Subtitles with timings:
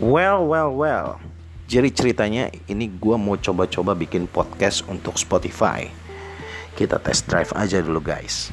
[0.00, 1.20] Well, well, well.
[1.68, 5.84] Jadi ceritanya ini gue mau coba-coba bikin podcast untuk Spotify.
[6.72, 8.48] Kita test drive aja dulu guys.